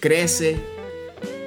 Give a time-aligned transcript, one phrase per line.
[0.00, 0.56] crece,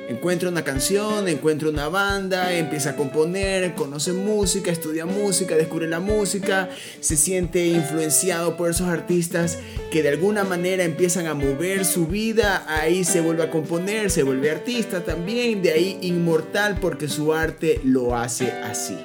[0.09, 5.99] encuentra una canción, encuentra una banda, empieza a componer, conoce música, estudia música, descubre la
[5.99, 9.60] música, se siente influenciado por esos artistas
[9.92, 14.24] que de alguna manera empiezan a mover su vida, ahí se vuelve a componer, se
[14.24, 18.97] vuelve artista también, de ahí inmortal porque su arte lo hace así.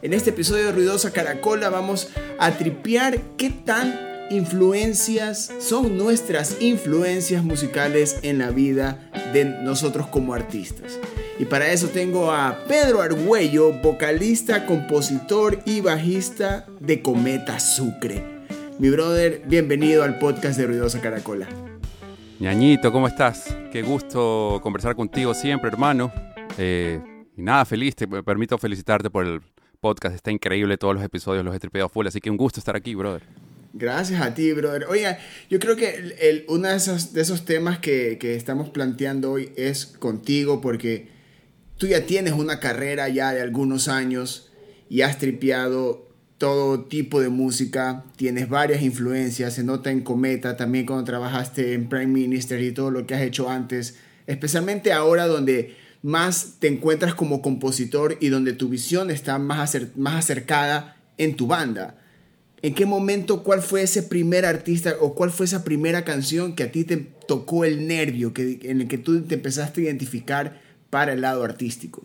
[0.00, 7.44] En este episodio de Ruidosa Caracola vamos a tripear qué tan influencias son nuestras influencias
[7.44, 10.98] musicales en la vida de nosotros como artistas.
[11.38, 18.24] Y para eso tengo a Pedro Argüello, vocalista, compositor y bajista de Cometa Sucre.
[18.78, 21.46] Mi brother, bienvenido al podcast de Ruidosa Caracola.
[22.40, 23.56] Ñañito, ¿cómo estás?
[23.72, 26.12] Qué gusto conversar contigo siempre, hermano.
[26.58, 27.00] Eh,
[27.36, 29.40] y nada, feliz, te permito felicitarte por el
[29.80, 30.14] podcast.
[30.14, 33.22] Está increíble todos los episodios, los he full, así que un gusto estar aquí, brother.
[33.72, 34.86] Gracias a ti, brother.
[34.88, 35.18] Oiga,
[35.50, 39.52] yo creo que el, uno de esos, de esos temas que, que, estamos planteando hoy
[39.56, 41.08] es contigo porque
[41.76, 44.50] tú ya tienes una carrera ya de algunos años
[44.88, 46.06] y has tripeado
[46.38, 51.88] todo tipo de música, tienes varias influencias, se nota en Cometa, también cuando trabajaste en
[51.88, 57.14] Prime Minister y todo lo que has hecho antes, especialmente ahora donde más te encuentras
[57.14, 61.98] como compositor y donde tu visión está más, más acercada en tu banda.
[62.62, 66.62] ¿En qué momento, cuál fue ese primer artista o cuál fue esa primera canción que
[66.62, 70.60] a ti te tocó el nervio, que, en el que tú te empezaste a identificar
[70.90, 72.02] para el lado artístico?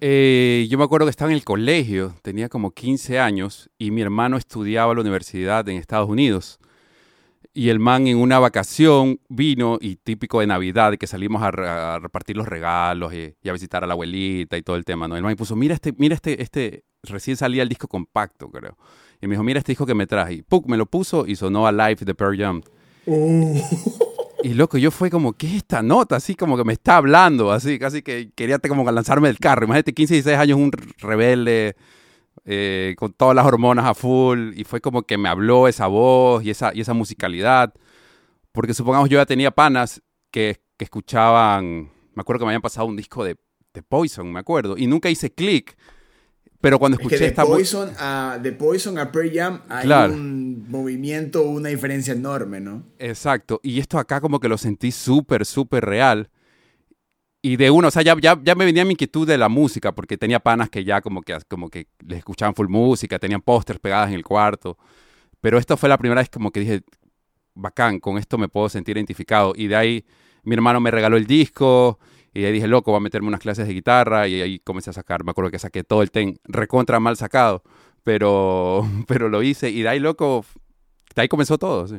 [0.00, 4.00] Eh, yo me acuerdo que estaba en el colegio, tenía como 15 años y mi
[4.00, 6.60] hermano estudiaba en la universidad en Estados Unidos.
[7.52, 12.36] Y el man en una vacación vino y típico de Navidad, que salimos a, repartir
[12.36, 15.16] los regalos y, a visitar a la abuelita y todo el tema, ¿no?
[15.16, 18.76] El man puso, mira este, mira este, este, recién salía el disco compacto, creo.
[19.20, 20.34] Y me dijo, mira este disco que me traje.
[20.34, 22.62] Y me lo puso y sonó a Live de Pearl Jam.
[23.06, 23.54] Oh.
[24.42, 26.16] Y loco, yo fue como, ¿qué es esta nota?
[26.16, 29.64] Así como que me está hablando, así, casi que quería como lanzarme del carro.
[29.64, 31.74] Imagínate, 15, 16 años, un rebelde,
[32.44, 36.44] eh, con todas las hormonas a full, y fue como que me habló esa voz
[36.44, 37.74] y esa, y esa musicalidad.
[38.52, 42.86] Porque supongamos yo ya tenía panas que, que escuchaban, me acuerdo que me habían pasado
[42.86, 43.36] un disco de,
[43.74, 45.76] de Poison, me acuerdo, y nunca hice click
[46.60, 51.68] pero cuando escuché esta Poison a The Poison a Pearl Jam hay un movimiento, una
[51.68, 52.84] diferencia enorme, ¿no?
[52.98, 53.60] Exacto.
[53.62, 56.30] Y esto acá como que lo sentí súper, súper real.
[57.40, 59.94] Y de uno, o sea, ya, ya, ya, me venía mi inquietud de la música,
[59.94, 63.78] porque tenía panas que ya como que, como que les escuchaban full música, tenían pósters
[63.78, 64.76] pegadas en el cuarto.
[65.40, 66.82] Pero esto fue la primera vez como que dije,
[67.54, 69.52] bacán, con esto me puedo sentir identificado.
[69.54, 70.04] Y de ahí
[70.42, 72.00] mi hermano me regaló el disco
[72.34, 74.92] y ahí dije, loco, voy a meterme unas clases de guitarra y ahí comencé a
[74.92, 75.24] sacar.
[75.24, 77.62] Me acuerdo que saqué todo el ten recontra mal sacado,
[78.04, 80.44] pero, pero lo hice y de ahí, loco,
[81.14, 81.88] de ahí comenzó todo.
[81.88, 81.96] Sí.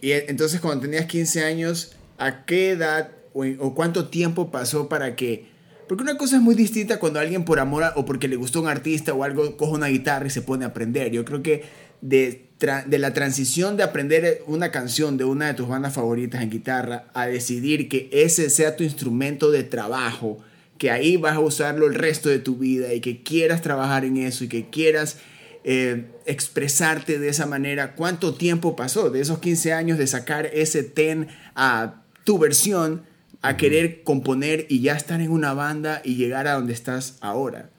[0.00, 5.55] Y entonces cuando tenías 15 años, ¿a qué edad o, cuánto tiempo pasó para que...
[5.88, 8.68] Porque una cosa es muy distinta cuando alguien por amor o porque le gustó un
[8.68, 11.12] artista o algo coge una guitarra y se pone a aprender.
[11.12, 11.64] Yo creo que
[12.00, 17.06] de la transición de aprender una canción de una de tus bandas favoritas en guitarra
[17.14, 20.38] a decidir que ese sea tu instrumento de trabajo,
[20.78, 24.16] que ahí vas a usarlo el resto de tu vida y que quieras trabajar en
[24.16, 25.18] eso y que quieras
[25.64, 30.82] eh, expresarte de esa manera, ¿cuánto tiempo pasó de esos 15 años de sacar ese
[30.82, 33.02] ten a tu versión
[33.42, 37.70] a querer componer y ya estar en una banda y llegar a donde estás ahora?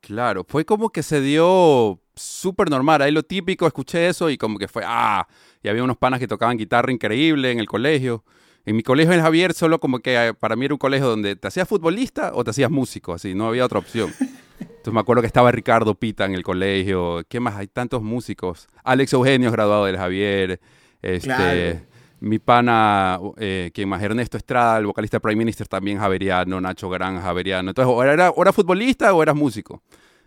[0.00, 3.02] Claro, fue como que se dio súper normal.
[3.02, 5.26] Ahí lo típico, escuché eso y como que fue, ah,
[5.62, 8.24] y había unos panas que tocaban guitarra increíble en el colegio.
[8.66, 11.36] En mi colegio en Javier solo como que eh, para mí era un colegio donde
[11.36, 14.12] te hacías futbolista o te hacías músico, así, no había otra opción.
[14.60, 17.56] Entonces me acuerdo que estaba Ricardo Pita en el colegio, ¿qué más?
[17.56, 18.68] Hay tantos músicos.
[18.82, 20.60] Alex Eugenio graduado del Javier,
[21.02, 21.84] este,
[22.24, 24.02] mi pana, eh, quien más?
[24.02, 27.70] Ernesto Estrada, el vocalista Prime Minister también javeriano, Nacho Gran javeriano.
[27.70, 29.82] Entonces, o era, o era futbolista o eras músico.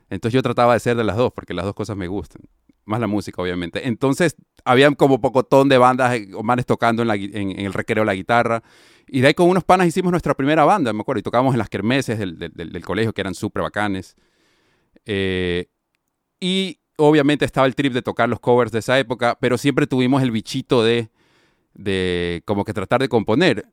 [0.09, 2.43] Entonces yo trataba de ser de las dos, porque las dos cosas me gustan.
[2.85, 3.87] Más la música, obviamente.
[3.87, 8.63] Entonces, había como pocotón de bandas eh, o tocando en, el recreo la guitarra.
[9.07, 11.19] Y de ahí con unos panas hicimos nuestra primera banda, me acuerdo.
[11.19, 14.15] Y tocábamos en las kermeses del, colegio, que eran súper bacanes.
[15.05, 15.67] Eh,
[16.39, 20.21] y obviamente estaba el trip de tocar los covers de esa época, pero siempre tuvimos
[20.21, 21.09] el bichito de,
[21.77, 23.65] de como que tratar de componer.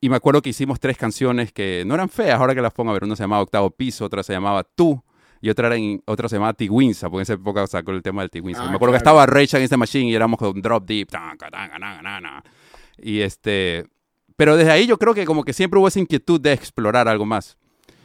[0.00, 2.90] Y me acuerdo que hicimos tres canciones que no eran feas, ahora que las pongo
[2.90, 3.04] a ver.
[3.04, 5.02] Una se llamaba Octavo Piso, otra se llamaba Tú
[5.40, 8.22] y otra, era en, otra se llamaba Tigwinsa, porque en esa época sacó el tema
[8.22, 8.64] del Tigwinsa.
[8.64, 11.08] Ah, me acuerdo que estaba Rage en esta Machine y éramos con Drop Deep.
[12.98, 13.86] Y este.
[14.36, 17.26] Pero desde ahí yo creo que como que siempre hubo esa inquietud de explorar algo
[17.26, 17.56] más.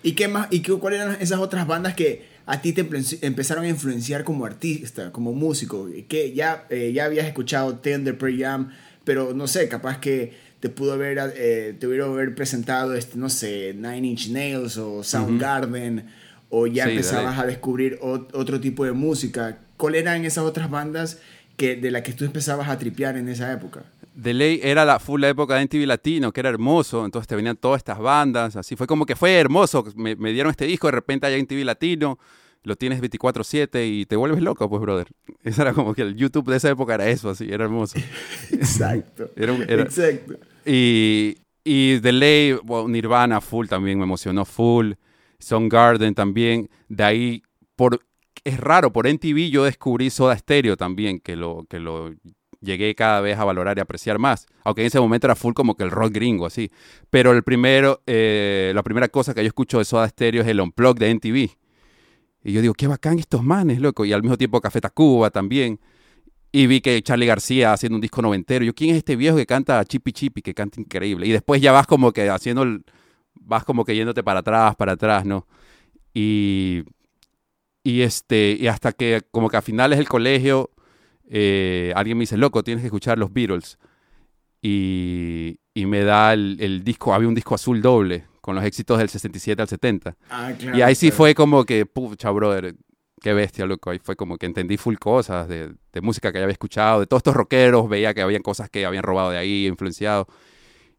[0.04, 0.48] ¿Y qué más?
[0.52, 2.86] ¿Y qué, cuáles eran esas otras bandas que a ti te
[3.22, 5.88] empezaron a influenciar como artista, como músico?
[6.08, 8.72] Que ya, eh, ya habías escuchado Tender Pre Jam,
[9.04, 13.30] pero no sé, capaz que te pudo haber, eh, te hubiera haber presentado, este, no
[13.30, 16.06] sé, Nine Inch Nails o Soundgarden,
[16.50, 19.58] o ya empezabas a descubrir otro tipo de música.
[19.76, 21.20] ¿Cuáles eran esas otras bandas
[21.58, 23.84] que, de las que tú empezabas a tripear en esa época?
[24.16, 27.58] De ley era la full época de MTV Latino, que era hermoso, entonces te venían
[27.58, 30.92] todas estas bandas, así fue como que fue hermoso, me, me dieron este disco, de
[30.92, 32.20] repente hay MTV Latino,
[32.64, 35.08] lo tienes 24/7 y te vuelves loco, pues, brother.
[35.44, 38.00] Eso era como que el YouTube de esa época era eso, así, era hermoso.
[38.52, 39.30] Exacto.
[39.36, 40.36] Exacto.
[40.66, 42.58] Y, y The Ley,
[42.88, 44.94] Nirvana full también me emocionó full.
[45.70, 46.70] Garden también.
[46.88, 47.44] De ahí,
[47.76, 48.00] por,
[48.46, 52.14] es raro, por NTV yo descubrí Soda Stereo también, que lo, que lo
[52.62, 54.48] llegué cada vez a valorar y apreciar más.
[54.64, 56.72] Aunque en ese momento era full como que el rock gringo, así.
[57.10, 60.62] Pero el primero, eh, la primera cosa que yo escucho de Soda Stereo es el
[60.62, 61.63] Unplugged de NTV
[62.44, 64.04] y yo digo, qué bacán estos manes, loco.
[64.06, 65.80] Y al mismo tiempo Café Tacuba también.
[66.52, 68.66] Y vi que Charlie García haciendo un disco noventero.
[68.66, 71.26] Yo, ¿quién es este viejo que canta Chippy Chippy, que canta increíble?
[71.26, 72.84] Y después ya vas como que haciendo, el,
[73.34, 75.48] vas como que yéndote para atrás, para atrás, ¿no?
[76.14, 76.84] Y,
[77.82, 80.70] y, este, y hasta que como que a finales del colegio
[81.30, 83.80] eh, alguien me dice, loco, tienes que escuchar los Beatles.
[84.62, 88.98] Y, y me da el, el, disco, había un disco azul doble con los éxitos
[88.98, 90.18] del 67 al 70.
[90.30, 92.76] Ah, claro, y ahí sí fue como que, pucha, brother,
[93.22, 93.90] qué bestia, loco.
[93.90, 97.08] Ahí fue como que entendí full cosas de, de, música que ya había escuchado, de
[97.08, 100.28] todos estos rockeros, veía que habían cosas que habían robado de ahí, influenciado.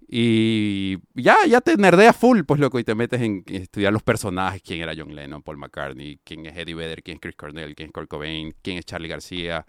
[0.08, 4.62] Y ya, ya te nerdeas full, pues loco, y te metes en estudiar los personajes,
[4.62, 7.88] quién era John Lennon, Paul McCartney, quién es Eddie Vedder, quién es Chris Cornell, quién
[7.88, 9.67] es Kurt Cobain, quién es Charlie García.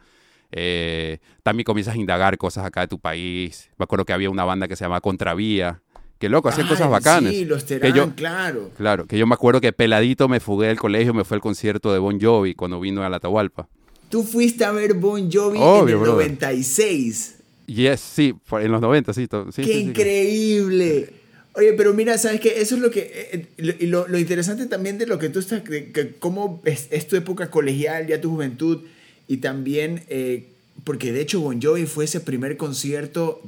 [0.50, 3.69] Eh, también comienzas a indagar cosas acá de tu país.
[3.78, 5.81] Me acuerdo que había una banda que se llama Contravía,
[6.19, 7.33] que loco, hacían cosas bacanas.
[7.33, 8.71] Sí, los Terán, yo, claro.
[8.77, 11.91] Claro, que yo me acuerdo que peladito me fugué del colegio, me fue al concierto
[11.91, 13.67] de Bon Jovi cuando vino a la Atahualpa.
[14.09, 17.35] Tú fuiste a ver Bon Jovi en el 96.
[17.67, 19.27] Yes, sí, en los 90, sí.
[19.51, 21.09] sí ¡Qué increíble!
[21.53, 22.61] Oye, pero mira, ¿sabes qué?
[22.61, 23.00] Eso es lo que...
[23.00, 25.61] Eh, eh, lo, lo, interesante también de lo que tú estás...
[25.63, 28.81] Que, cómo es, es, tu época colegial, ya tu juventud,
[29.27, 30.03] y también...
[30.09, 30.47] Eh,
[30.83, 33.41] porque de hecho Bon Jovi fue ese primer concierto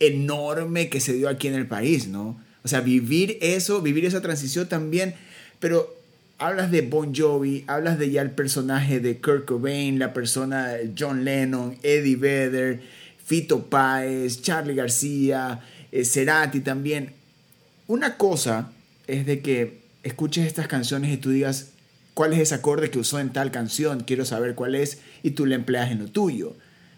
[0.00, 2.40] enorme que se dio aquí en el país, ¿no?
[2.64, 5.14] O sea, vivir eso, vivir esa transición también,
[5.60, 5.94] pero
[6.38, 10.92] hablas de Bon Jovi, hablas de ya el personaje de Kurt Cobain, la persona de
[10.98, 12.80] John Lennon, Eddie Vedder,
[13.24, 15.60] Fito Páez, Charlie García,
[15.92, 17.12] eh, Cerati también.
[17.86, 18.72] Una cosa
[19.06, 21.70] es de que escuches estas canciones y tú digas,
[22.14, 24.00] ¿cuál es ese acorde que usó en tal canción?
[24.00, 26.54] Quiero saber cuál es y tú le empleas en lo tuyo.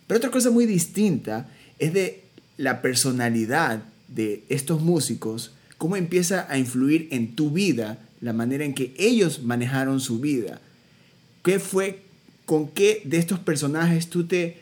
[0.06, 1.48] Pero otra cosa muy distinta
[1.78, 2.27] es de
[2.58, 8.74] la personalidad de estos músicos, cómo empieza a influir en tu vida, la manera en
[8.74, 10.60] que ellos manejaron su vida.
[11.42, 12.02] ¿Qué fue,
[12.44, 14.58] con qué de estos personajes tú te,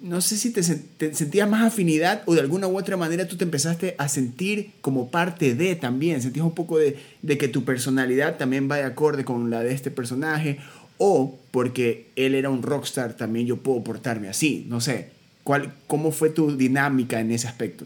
[0.00, 3.44] no sé si te, sentías más afinidad o de alguna u otra manera tú te
[3.44, 8.36] empezaste a sentir como parte de también, sentías un poco de, de que tu personalidad
[8.36, 10.58] también va de acorde con la de este personaje
[10.98, 15.13] o porque él era un rockstar también yo puedo portarme así, no sé.
[15.44, 17.84] ¿Cuál, ¿Cómo fue tu dinámica en ese aspecto?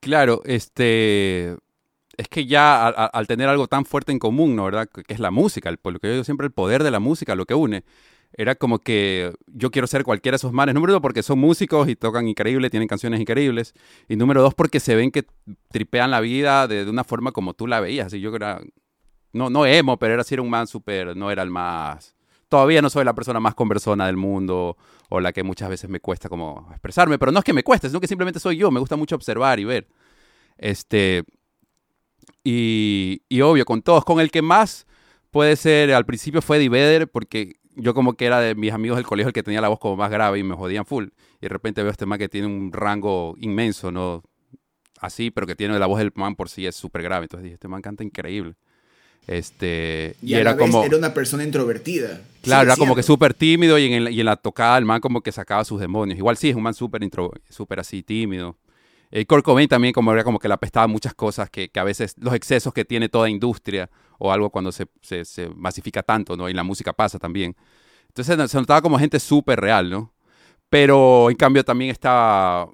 [0.00, 1.54] Claro, este,
[2.16, 4.64] es que ya al, tener algo tan fuerte en común, ¿no?
[4.64, 4.88] ¿verdad?
[4.88, 7.34] Que es la música, el, lo que yo digo siempre el poder de la música,
[7.34, 7.84] lo que une.
[8.32, 10.74] Era como que yo quiero ser cualquiera de esos manes.
[10.74, 13.74] Número uno, porque son músicos y tocan increíble, tienen canciones increíbles.
[14.08, 15.24] Y número dos, porque se ven que
[15.70, 18.12] tripean la vida de, una forma como tú la veías.
[18.14, 18.60] Y yo era,
[19.32, 22.15] no, no emo, pero era así, un man súper, no era el más
[22.48, 24.76] todavía no soy la persona más conversona del mundo
[25.08, 27.88] o la que muchas veces me cuesta como expresarme, pero no es que me cueste,
[27.88, 29.88] sino que simplemente soy yo, me gusta mucho observar y ver.
[30.58, 31.24] Este,
[32.44, 34.86] y, y obvio, con todos, con el que más
[35.30, 38.96] puede ser, al principio fue Eddie Vedder, porque yo como que era de mis amigos
[38.96, 41.08] del colegio el que tenía la voz como más grave y me jodían full.
[41.36, 44.22] Y de repente veo a este man que tiene un rango inmenso, ¿no?
[44.98, 47.24] Así, pero que tiene la voz del man por sí es súper grave.
[47.24, 48.54] Entonces dije, este man canta increíble.
[49.26, 50.84] Este, y, era como.
[50.84, 52.22] Era una persona introvertida.
[52.42, 55.00] Claro, era como que súper tímido y en, la, y en, la, tocada el man
[55.00, 56.18] como que sacaba sus demonios.
[56.18, 57.02] Igual sí, es un man súper
[57.50, 58.56] super así tímido.
[59.10, 61.80] El eh, Kurt Cobain también como era como que le apestaba muchas cosas que, que,
[61.80, 66.02] a veces los excesos que tiene toda industria o algo cuando se, se, se masifica
[66.02, 66.48] tanto, ¿no?
[66.48, 67.56] Y la música pasa también.
[68.08, 70.12] Entonces se notaba como gente súper real, ¿no?
[70.68, 72.68] Pero en cambio también estaba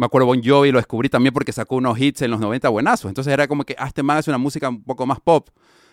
[0.00, 3.10] me acuerdo Bon Jovi lo descubrí también porque sacó unos hits en los 90 buenazos.
[3.10, 5.50] Entonces era como que, ah, este man hace una música un poco más pop,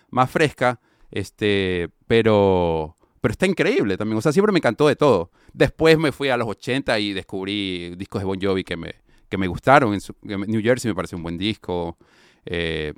[0.08, 4.16] más fresca, este, pero, pero está increíble también.
[4.16, 5.30] O sea, siempre me encantó de todo.
[5.52, 8.94] Después me fui a los 80 y descubrí discos de Bon Jovi que me,
[9.28, 9.92] que me gustaron.
[9.92, 11.98] En New Jersey me pareció un buen disco.
[12.46, 12.94] Eh,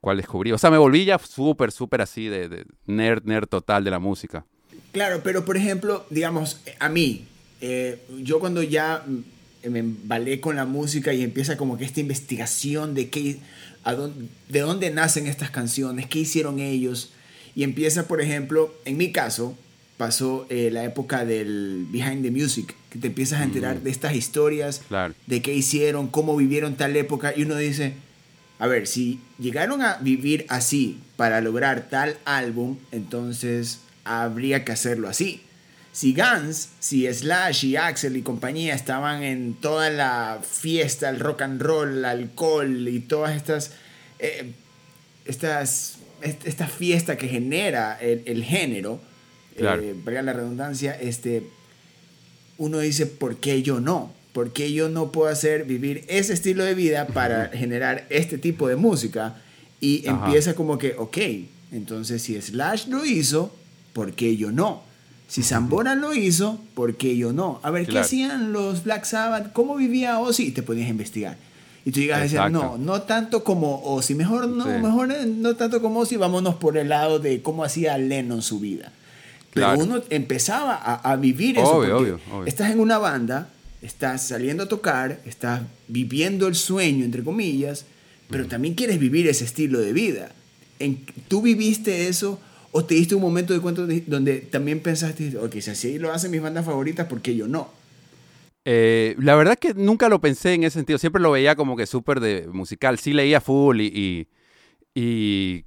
[0.00, 0.52] ¿Cuál descubrí?
[0.52, 3.98] O sea, me volví ya súper, súper así de, de, nerd, nerd total de la
[3.98, 4.46] música.
[4.92, 7.26] Claro, pero por ejemplo, digamos, a mí,
[7.60, 9.04] eh, yo cuando ya
[9.68, 13.38] me embalé con la música y empieza como que esta investigación de qué,
[13.84, 17.12] a dónde, de dónde nacen estas canciones, qué hicieron ellos.
[17.54, 19.56] Y empieza, por ejemplo, en mi caso,
[20.00, 24.14] pasó eh, la época del Behind the Music, que te empiezas a enterar de estas
[24.14, 24.80] historias,
[25.26, 27.92] de qué hicieron, cómo vivieron tal época, y uno dice,
[28.58, 35.08] a ver, si llegaron a vivir así para lograr tal álbum, entonces habría que hacerlo
[35.08, 35.42] así.
[35.92, 41.42] Si Guns, si Slash y Axel y compañía estaban en toda la fiesta, el rock
[41.42, 43.72] and roll, el alcohol y todas estas,
[44.20, 44.52] eh,
[45.24, 49.00] estas, esta fiesta que genera el, género,
[49.56, 49.82] claro.
[49.82, 51.42] Eh, la redundancia, este,
[52.56, 54.12] uno dice, ¿por qué yo no?
[54.32, 58.68] ¿Por qué yo no puedo hacer vivir ese estilo de vida para generar este tipo
[58.68, 59.42] de música?
[59.80, 61.18] Y empieza como que, ok,
[61.72, 63.52] entonces si Slash lo hizo,
[63.92, 64.88] ¿por qué yo no?
[65.30, 67.60] Si Zambora lo hizo, ¿por qué yo no?
[67.62, 69.52] A ver, ¿qué hacían los Black Sabbath?
[69.52, 70.48] ¿Cómo vivía Ozzy?
[70.48, 71.36] Y te podías investigar.
[71.84, 75.80] Y tú llegas a decir, no, no tanto como Ozzy, mejor no, mejor no tanto
[75.80, 78.90] como Ozzy, vámonos por el lado de cómo hacía Lennon su vida.
[79.54, 81.76] Pero uno empezaba a, vivir eso.
[81.76, 83.50] Obvio, obvio, Estás en una banda,
[83.82, 87.84] estás saliendo a tocar, estás viviendo el sueño, entre comillas,
[88.28, 90.32] pero también quieres vivir ese estilo de vida.
[90.80, 92.40] En, ¿Tú viviste eso
[92.72, 96.30] ¿O te diste un momento de cuento donde también pensaste, ok, si así lo hacen
[96.30, 97.70] mis bandas favoritas, ¿por qué yo no?
[98.64, 100.98] Eh, la verdad que nunca lo pensé en ese sentido.
[100.98, 102.98] Siempre lo veía como que súper de musical.
[102.98, 104.28] Sí leía full y,
[104.94, 105.64] y,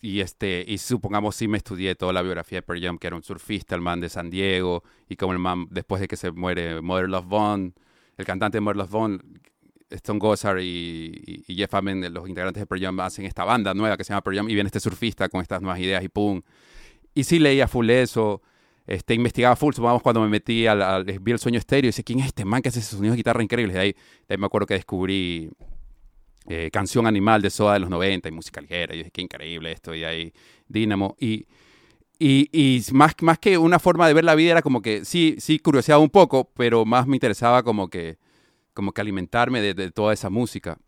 [0.00, 3.16] y, este, y supongamos sí me estudié toda la biografía de Pearl Jam, que era
[3.16, 6.30] un surfista, el man de San Diego, y como el man, después de que se
[6.30, 7.72] muere Mother Love Bone,
[8.16, 9.18] el cantante de Mother Love Bone,
[9.90, 14.04] Stone Gossard y, Jeff Amen, los integrantes de Pearl Jam, hacen esta banda nueva que
[14.04, 16.42] se llama Pearl Jam y viene este surfista con estas nuevas ideas y pum.
[17.14, 18.42] Y sí leía full eso,
[18.86, 22.20] este, investigaba full, supongamos cuando me metí al, vi el sueño estéreo y dije, ¿quién
[22.20, 23.74] es este man que hace esos sonidos de guitarra increíbles?
[23.74, 25.50] De ahí, de ahí me acuerdo que descubrí
[26.48, 28.94] eh, Canción Animal de Soda de los 90 y música ligera.
[28.94, 29.94] Y dije, qué increíble esto.
[29.94, 30.32] Y ahí,
[30.68, 31.16] Dynamo.
[31.18, 31.46] Y,
[32.18, 35.36] y, y, más, más que una forma de ver la vida era como que sí,
[35.38, 38.18] sí curioseaba un poco, pero más me interesaba como que
[38.76, 40.78] como que alimentarme de, toda esa música.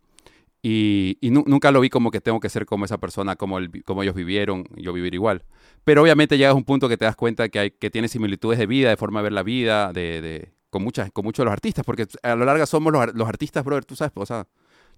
[0.63, 4.03] Y, nunca lo vi como que tengo que ser como esa persona, como, el, como
[4.03, 5.45] ellos vivieron, yo vivir igual.
[5.85, 8.59] Pero obviamente llegas a un punto que te das cuenta que, hay, que tiene similitudes
[8.59, 11.47] de vida, de forma de ver la vida, de, de con, muchas, con muchos de
[11.47, 14.47] los artistas, porque a lo largo somos los, los, artistas, brother, tú sabes, o sea,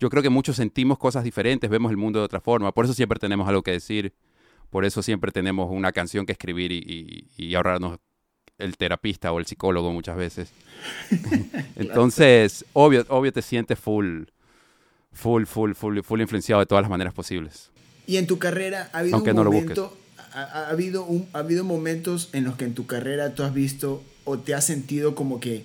[0.00, 2.94] yo creo que muchos sentimos cosas diferentes, vemos el mundo de otra forma, por eso
[2.94, 4.12] siempre tenemos algo que decir,
[4.70, 7.98] por eso siempre tenemos una canción que escribir y, y ahorrarnos
[8.60, 10.50] el terapista o el psicólogo muchas veces.
[11.76, 14.24] Entonces, obvio, obvio te sientes full,
[15.12, 17.70] full, full, full, full influenciado de todas las maneras posibles.
[18.06, 19.96] Y en tu carrera ha habido un momento,
[20.32, 24.02] ha, habido un, ha habido momentos en los que en tu carrera tú has visto
[24.24, 25.64] o te has sentido como que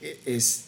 [0.00, 0.66] e, es,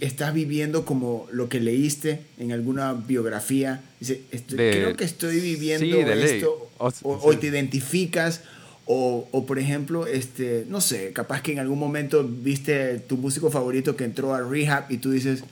[0.00, 3.82] estás viviendo como lo que leíste en alguna biografía.
[4.00, 6.70] Dice, creo que estoy viviendo esto.
[6.78, 8.42] O, o, te identificas
[8.90, 13.50] o, o, por ejemplo, este, no sé, capaz que en algún momento viste tu músico
[13.50, 15.44] favorito que entró a rehab y tú dices,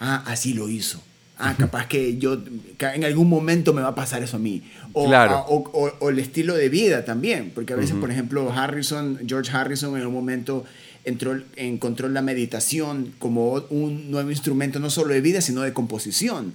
[0.00, 1.00] ah, así lo hizo.
[1.38, 2.36] Ah, capaz que yo,
[2.80, 4.64] en algún momento me va a pasar eso a mí.
[4.92, 5.44] O, claro.
[5.48, 9.96] o, o, el estilo de vida también, porque a veces, por ejemplo, Harrison, George Harrison
[9.96, 10.64] en un momento
[11.04, 16.54] entró, encontró la meditación como un nuevo instrumento, no solo de vida, sino de composición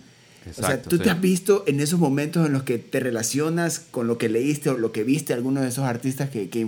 [0.49, 4.07] o sea, ¿tú te has visto en esos momentos en los que te relacionas con
[4.07, 6.59] lo que leíste o lo que viste algunos de esos artistas que, que,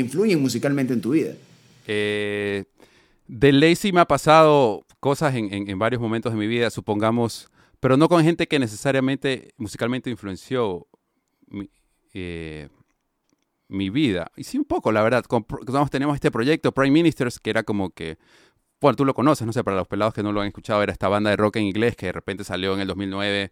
[0.00, 1.34] influyen musicalmente en tu vida?
[1.86, 2.64] Eh,
[3.26, 7.50] de Lazy me ha pasado cosas en, en, varios momentos de mi vida, supongamos,
[7.80, 10.86] pero no con gente que necesariamente musicalmente influenció
[11.46, 11.70] mi,
[12.14, 12.68] eh,
[13.68, 14.30] mi vida.
[14.36, 15.24] Y sí, un poco, la verdad.
[15.90, 18.18] teníamos este proyecto, Prime Ministers, que era como que
[18.94, 21.08] tú lo conoces, no sé, para los pelados que no lo han escuchado, era esta
[21.08, 23.50] banda de rock en inglés que de repente salió en el 2009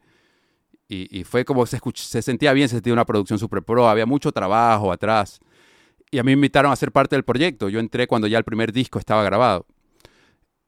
[0.88, 4.30] y, fue como se, se sentía bien, se sentía una producción super pro, había mucho
[4.30, 5.40] trabajo atrás.
[6.10, 7.70] Y a mí me invitaron a ser parte del proyecto.
[7.70, 9.64] Yo entré cuando ya el primer disco estaba grabado.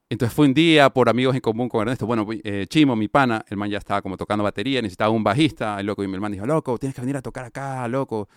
[0.09, 2.07] Entonces fue un día por amigos en común con Ernesto.
[2.07, 5.81] Bueno, eh, Chimo, mi pana, el man ya estaba como tocando batería, necesitaba un bajista.
[5.83, 8.27] Loco y mi hermano dijo, loco, tienes que venir a tocar acá, loco.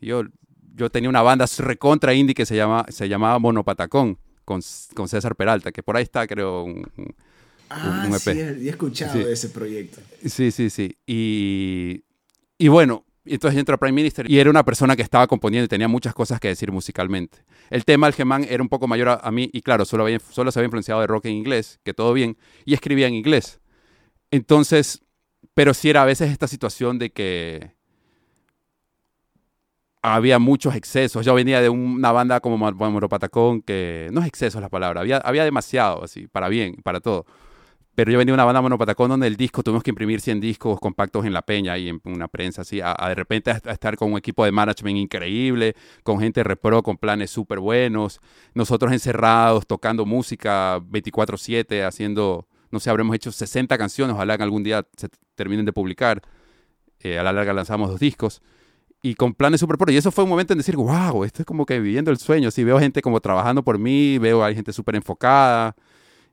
[0.00, 0.24] Y yo,
[0.74, 4.18] yo tenía una banda recontra indie que se, llama, se llamaba Monopatacón
[4.48, 4.62] con,
[4.94, 6.82] con César Peralta, que por ahí está, creo, un,
[7.68, 8.20] ah, un EP.
[8.20, 10.00] Sí, he escuchado de ese proyecto.
[10.24, 10.96] Sí, sí, sí.
[11.06, 12.02] Y,
[12.56, 15.68] y bueno, entonces entró a Prime Minister y era una persona que estaba componiendo y
[15.68, 17.44] tenía muchas cosas que decir musicalmente.
[17.68, 20.50] El tema del Gemán era un poco mayor a, mí y claro, solo, había, solo
[20.50, 23.60] se había influenciado de rock en inglés, que todo bien, y escribía en inglés.
[24.30, 25.02] Entonces,
[25.52, 27.74] pero sí era a veces esta situación de que
[30.02, 31.24] había muchos excesos.
[31.24, 35.44] Yo venía de una banda como Moropatacón, que no es exceso la palabra, había, había
[35.44, 37.26] demasiado, así, para bien, para todo.
[37.98, 40.78] Pero yo venía de una banda Monopatacón donde el disco tuvimos que imprimir 100 discos
[40.78, 44.18] compactos en la peña y en una prensa así, de repente a, estar con un
[44.18, 45.74] equipo de management increíble,
[46.04, 48.20] con gente repro, con planes súper buenos,
[48.54, 54.62] nosotros encerrados, tocando música 24/7, haciendo, no sé, habremos hecho 60 canciones, ojalá que algún
[54.62, 56.22] día se terminen de publicar.
[57.00, 58.42] Eh, a la larga lanzamos dos discos
[59.02, 59.92] y con planes súper pro.
[59.92, 62.50] Y eso fue un momento en decir, wow, esto es como que viviendo el sueño.
[62.50, 65.76] Sí, veo gente como trabajando por mí, veo hay gente súper enfocada.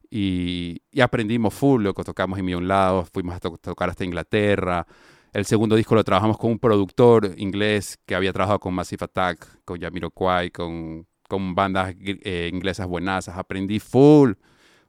[0.09, 4.85] Y, aprendimos full, lo que tocamos en mi un lado, fuimos a tocar hasta Inglaterra.
[5.33, 9.63] El segundo disco lo trabajamos con un productor inglés que había trabajado con Massive Attack,
[9.65, 13.37] con Jamiroquai, con, con bandas eh, inglesas buenazas.
[13.37, 14.33] Aprendí full.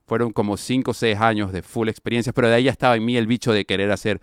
[0.06, 3.04] Fueron como cinco o seis años de full experiencias, pero de ahí ya estaba en
[3.04, 4.20] mí el bicho de querer hacer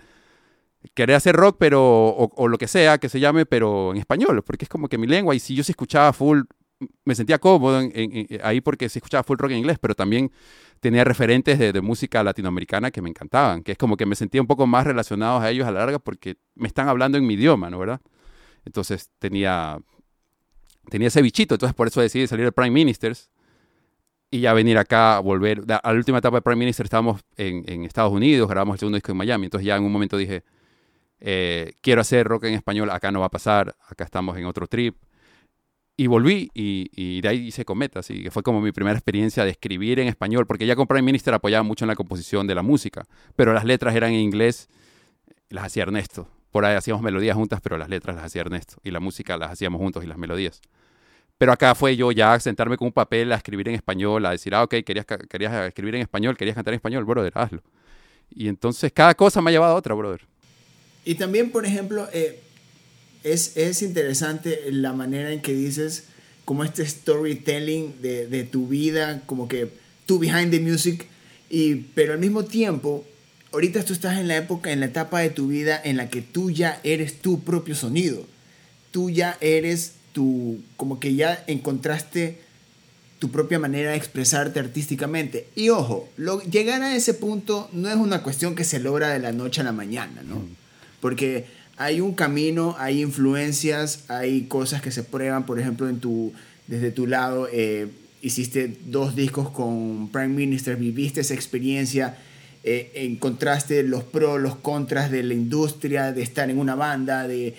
[0.94, 1.82] querer hacer rock, pero,
[2.16, 5.08] o, lo que sea que se llame, pero en español, porque es como que mi
[5.08, 6.42] lengua, y si yo se escuchaba full,
[7.06, 7.82] me sentía cómodo
[8.44, 10.32] ahí porque se escuchaba full rock en inglés, pero también
[10.80, 14.48] tenía referentes de, música latinoamericana que me encantaban, que es como que me sentía un
[14.48, 17.70] poco más relacionado a ellos a la larga porque me están hablando en mi idioma,
[17.70, 17.80] ¿no?
[17.80, 18.02] ¿Verdad?
[18.66, 19.80] Entonces tenía,
[20.90, 23.32] tenía ese bichito, entonces por eso decidí salir de Prime Ministers
[24.30, 25.64] y ya venir acá, volver.
[25.70, 28.98] A la última etapa de Prime Minister estábamos en, en Estados Unidos, grabamos el segundo
[28.98, 30.44] disco en Miami, entonces ya en un momento dije,
[31.26, 34.68] eh, quiero hacer rock en español, acá no va a pasar, acá estamos en otro
[34.68, 34.98] trip.
[35.96, 39.52] Y volví y, de ahí hice Cometa, así que fue como mi primera experiencia de
[39.52, 42.62] escribir en español, porque ya con Prime Minister apoyaba mucho en la composición de la
[42.62, 43.06] música,
[43.38, 44.68] pero las letras eran en inglés,
[45.50, 46.28] las hacía Ernesto.
[46.52, 49.52] Por ahí hacíamos melodías juntas, pero las letras las hacía Ernesto y la música las
[49.52, 50.62] hacíamos juntos y las melodías.
[51.38, 54.54] Pero acá fue yo ya sentarme con un papel a escribir en español, a decir,
[54.56, 57.62] ah, ok, querías, querías escribir en español, querías cantar en español, brother, hazlo.
[58.30, 60.33] Y entonces cada cosa me ha llevado a otra, brother.
[61.06, 62.40] Y también, por ejemplo, eh,
[63.24, 66.06] es, es, interesante la manera en que dices
[66.46, 69.70] como este storytelling de, de, tu vida, como que
[70.06, 71.08] tú behind the music,
[71.50, 73.06] y, pero al mismo tiempo,
[73.52, 76.22] ahorita tú estás en la época, en la etapa de tu vida en la que
[76.22, 78.26] tú ya eres tu propio sonido.
[78.92, 82.40] Tú ya eres tu, como que ya encontraste
[83.20, 85.48] tu propia manera de expresarte artísticamente.
[85.56, 89.20] Y ojo, lo, llegar a ese punto no es una cuestión que se logra de
[89.20, 90.36] la noche a la mañana, ¿no?
[90.36, 90.63] Mm
[91.04, 91.44] porque
[91.76, 95.86] hay un camino, hay influencias, hay cosas que se prueban, por ejemplo,
[96.68, 97.90] desde tu lado, eh,
[98.22, 102.16] hiciste dos discos con Prime Minister, viviste esa experiencia,
[102.64, 107.54] eh, encontraste los pros, los contras de la industria, de estar en una banda, de,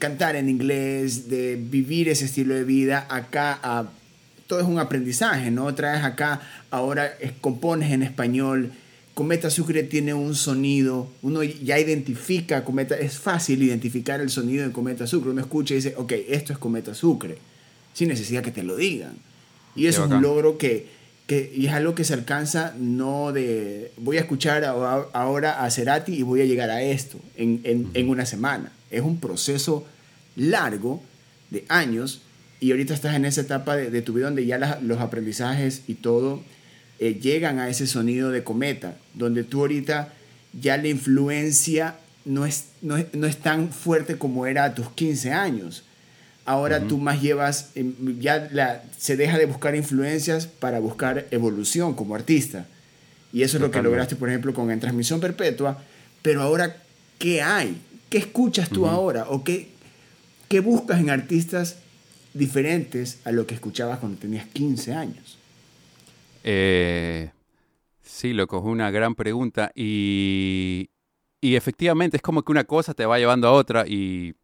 [0.00, 3.06] cantar en inglés, de vivir ese estilo de vida.
[3.08, 3.88] Acá a,
[4.48, 5.72] todo es un aprendizaje, ¿no?
[5.76, 6.40] Traes acá,
[6.72, 8.72] ahora compones en español,
[9.18, 14.70] Cometa Sucre tiene un sonido, uno ya identifica Cometa, es fácil identificar el sonido de
[14.70, 15.32] Cometa Sucre.
[15.32, 17.36] Uno escucha y dice, ok, esto es Cometa Sucre,
[17.94, 19.16] sin necesidad que te lo digan.
[19.74, 20.86] Y es un logro que,
[21.26, 26.14] que, y es algo que se alcanza no de, voy a escuchar ahora a Cerati
[26.14, 28.70] y voy a llegar a esto en, en, en una semana.
[28.88, 29.84] Es un proceso
[30.36, 31.02] largo
[31.50, 32.22] de años
[32.60, 35.94] y ahorita estás en esa etapa de, de tu vida donde ya los aprendizajes y
[35.94, 36.40] todo
[36.98, 40.12] eh, llegan a ese sonido de cometa, donde tú ahorita
[40.60, 45.84] ya la influencia no es, no es, tan fuerte como era a tus 15 años.
[46.44, 51.94] Ahora tú más llevas, em, ya la, se deja de buscar influencias para buscar evolución
[51.94, 52.66] como artista.
[53.32, 55.82] Y eso es lo que lograste, por ejemplo, con En Transmisión Perpetua.
[56.22, 56.76] Pero ahora,
[57.18, 57.80] ¿qué hay?
[58.08, 59.26] ¿Qué escuchas tú ahora?
[59.28, 59.68] ¿O qué,
[60.48, 61.76] qué buscas en artistas
[62.32, 65.38] diferentes a lo que escuchabas cuando tenías 15 años?
[66.44, 67.30] Eh,
[68.02, 69.70] sí, loco, es una gran pregunta.
[69.74, 70.90] Y,
[71.40, 73.84] y efectivamente es como que una cosa te va llevando a otra.
[73.86, 74.34] Y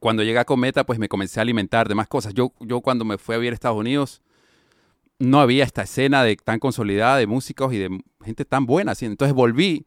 [0.00, 2.34] cuando llegué a Cometa, pues me comencé a alimentar de más cosas.
[2.34, 4.22] Yo, yo cuando me fui a vivir a Estados Unidos,
[5.18, 8.92] no había esta escena de, tan consolidada de músicos y de gente tan buena.
[9.00, 9.86] Entonces volví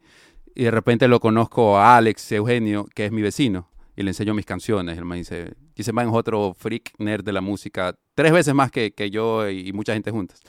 [0.54, 4.34] y de repente lo conozco a Alex Eugenio, que es mi vecino, y le enseño
[4.34, 4.96] mis canciones.
[4.98, 8.70] Él me dice, ese man es otro freak nerd de la música, tres veces más
[8.70, 10.40] que, que yo y mucha gente juntas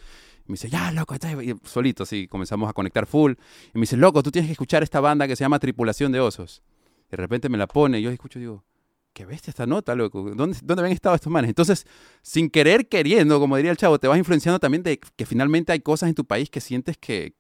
[0.48, 3.34] me dice, ya, loco, está solito, así, comenzamos a conectar full.
[3.74, 6.20] Y me dice, loco, tú tienes que escuchar esta banda que se llama Tripulación de
[6.20, 6.62] Osos.
[7.10, 8.64] De repente me la pone y yo escucho y digo,
[9.14, 10.32] qué bestia esta nota, loco.
[10.36, 11.50] ¿Dónde, ¿Dónde habían estado estos manes?
[11.50, 11.88] Entonces,
[12.22, 15.80] sin querer queriendo, como diría el chavo, te vas influenciando también de que finalmente hay
[15.80, 17.34] cosas en tu país que sientes que,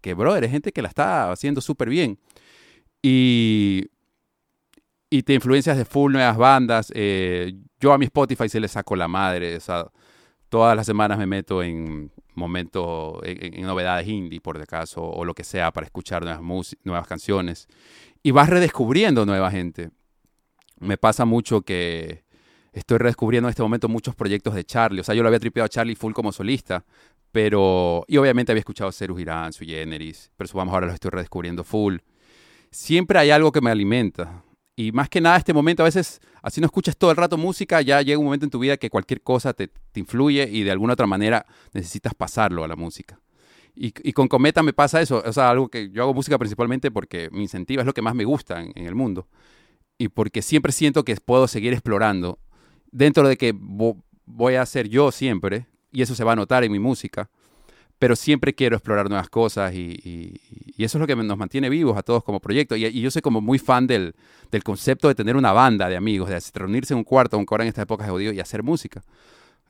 [0.00, 2.18] que bro, eres gente que la está haciendo súper bien.
[3.02, 3.90] Y,
[5.10, 6.90] y te influencias de full nuevas bandas.
[6.94, 9.58] Eh, yo a mi Spotify se le saco la madre.
[10.48, 15.34] Todas las semanas me meto en momentos, en, novedades indie, por de acaso, o lo
[15.34, 17.68] que sea, para escuchar nuevas, nuevas canciones.
[18.22, 19.90] Y vas redescubriendo nueva gente.
[20.80, 22.24] Me pasa mucho que
[22.72, 25.00] estoy redescubriendo en este momento muchos proyectos de Charlie.
[25.00, 26.84] O sea, yo lo había tripeado Charlie full como solista,
[27.32, 28.04] pero...
[28.08, 31.98] Y obviamente había escuchado Ceru Girán, Su Generis, pero vamos ahora lo estoy redescubriendo full.
[32.70, 34.44] Siempre hay algo que me alimenta.
[34.78, 37.82] Y más que nada, este momento, a veces, así no escuchas todo el rato música,
[37.82, 40.70] ya llega un momento en tu vida que cualquier cosa te, te influye y de
[40.70, 43.18] alguna otra manera necesitas pasarlo a la música.
[43.74, 46.92] Y, y, con Cometa me pasa eso, o sea, algo que yo hago música principalmente
[46.92, 49.26] porque me incentiva, es lo que más me gusta en, el mundo.
[49.98, 52.38] Y porque siempre siento que puedo seguir explorando
[52.92, 56.70] dentro de que voy a ser yo siempre, y eso se va a notar en
[56.70, 57.30] mi música,
[57.98, 60.40] pero siempre quiero explorar nuevas cosas y,
[60.78, 62.76] eso es lo que nos mantiene vivos a todos como proyecto.
[62.76, 64.14] Y, yo soy como muy fan del,
[64.64, 67.68] concepto de tener una banda de amigos, de reunirse en un cuarto, un coro en
[67.68, 69.02] esta época de jodido y hacer música.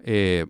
[0.01, 0.45] Eh,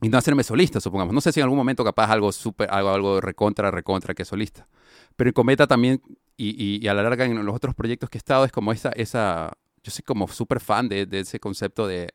[0.00, 1.14] y no hacerme solista, supongamos.
[1.14, 4.66] No sé si en algún momento capaz algo súper, algo, algo recontra, recontra que solista.
[5.14, 6.02] Pero en Cometa también,
[6.36, 9.52] y, a la larga en los otros proyectos que he estado, es como esa, esa
[9.84, 12.08] yo soy como súper fan de, de ese concepto de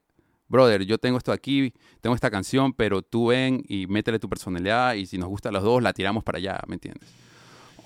[0.47, 4.95] brother, yo tengo esto aquí, tengo esta canción, pero tú ven y métele tu personalidad
[4.95, 7.09] y si nos gustan los dos, la tiramos para allá, ¿me entiendes?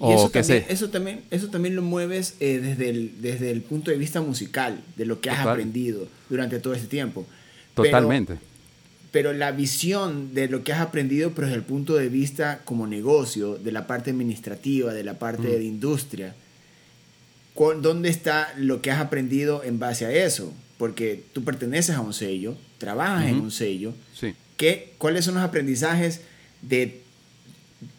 [0.04, 3.92] y eso, también, eso, también, eso también lo mueves eh, desde, el, desde el punto
[3.92, 7.26] de vista musical, de lo que has aprendido durante todo este tiempo.
[7.76, 8.38] Totalmente.
[9.12, 12.88] Pero, la visión de lo que has aprendido, pero desde el punto de vista como
[12.88, 16.34] negocio, de la parte administrativa, de la parte de industria,
[17.56, 20.52] ¿dónde está lo que has aprendido en base a eso?
[20.82, 23.94] Porque tú perteneces a un sello, trabajas en un sello.
[24.16, 24.34] Sí.
[24.58, 26.22] ¿Qué, ¿Cuáles son los aprendizajes
[26.64, 27.04] de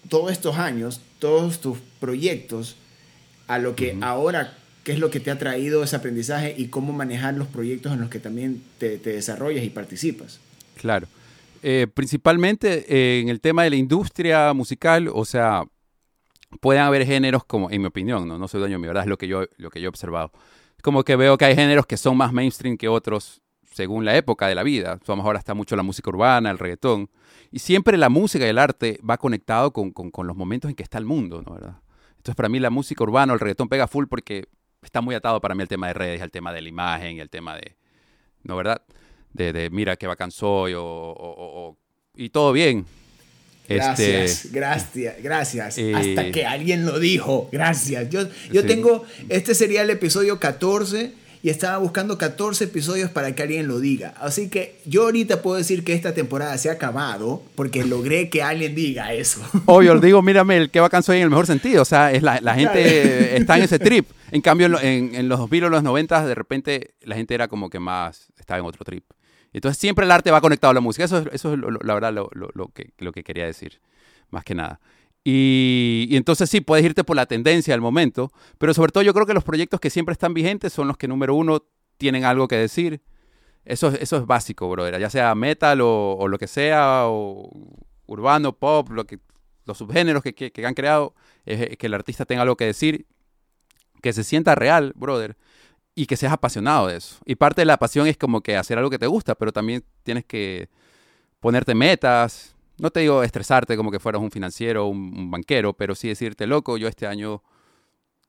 [0.09, 2.75] todos estos años, todos tus proyectos,
[3.47, 6.93] a lo que ahora, qué es lo que te ha traído ese aprendizaje y cómo
[6.93, 10.41] manejar los proyectos en los que también te, desarrollas y participas?
[10.75, 11.07] Claro.
[11.63, 15.63] Eh, principalmente eh, en el tema de la industria musical, o sea,
[16.61, 19.09] pueden haber géneros como, en mi opinión, no, no soy dueño de mi verdad, es
[19.09, 20.33] lo que yo, lo que yo he observado
[20.83, 23.41] como que veo que hay géneros que son más mainstream que otros
[23.73, 24.99] según la época de la vida.
[25.07, 27.09] Vamos, ahora está mucho la música urbana, el reggaetón.
[27.51, 29.93] Y siempre la música y el arte va conectado con,
[30.27, 31.55] los momentos en que está el mundo, ¿no?
[31.55, 31.81] ¿verdad?
[32.11, 34.49] Entonces, para mí la música urbana o el reggaetón pega full porque
[34.83, 37.31] está muy atado para mí al tema de redes, al tema de la imagen al
[37.31, 37.77] tema de,
[38.43, 38.83] ¿no verdad?
[39.33, 41.77] De, mira qué bacán soy o,
[42.15, 42.85] y todo bien.
[43.69, 45.79] Gracias, este, gracias, gracias.
[45.95, 47.49] Hasta que alguien lo dijo.
[47.53, 48.11] Gracias.
[48.11, 48.23] Yo,
[48.53, 53.67] yo tengo, este sería el episodio 14 y estaba buscando 14 episodios para que alguien
[53.67, 54.15] lo diga.
[54.21, 58.43] Así que yo ahorita puedo decir que esta temporada se ha acabado porque logré que
[58.43, 59.41] alguien diga eso.
[59.67, 61.83] Obvio, digo, mírame, el que va soy en el mejor sentido.
[61.83, 64.09] O sea, es la, la gente está en ese trip.
[64.31, 67.69] En cambio, en, en los 2000 o los 90, de repente la gente era como
[67.69, 69.05] que más, estaba en otro trip.
[69.53, 71.05] Entonces siempre el arte va conectado a la música.
[71.05, 73.81] Eso, es la verdad lo, lo, que, lo que quería decir,
[74.31, 74.81] más que nada.
[75.25, 79.27] Y, entonces sí, puedes irte por la tendencia del momento, pero sobre todo yo creo
[79.27, 81.63] que los proyectos que siempre están vigentes son los que número uno
[81.97, 83.03] tienen algo que decir.
[83.65, 84.99] Eso, eso es básico, brother.
[84.99, 87.51] Ya sea metal o, lo que sea, o
[88.07, 89.21] urbano, pop, lo que,
[89.65, 93.07] los subgéneros que han creado, es que el artista tenga algo que decir,
[94.01, 95.37] que se sienta real, brother
[95.95, 97.19] y que seas apasionado de eso.
[97.25, 99.85] Y parte de la pasión es como que hacer algo que te gusta, pero también
[100.03, 100.69] tienes que
[101.41, 102.55] ponerte metas.
[102.79, 106.47] No te digo estresarte como que fueras un financiero, un, un banquero, pero sí decirte,
[106.47, 107.43] loco, yo este año